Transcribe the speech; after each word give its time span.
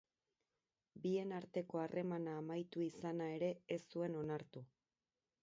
Bien 1.03 1.33
arteko 1.39 1.81
harremana 1.81 2.33
amaitu 2.39 2.85
izana 2.87 3.29
ere 3.35 3.53
ez 3.77 3.83
zuen 3.95 4.19
onartu. 4.25 4.67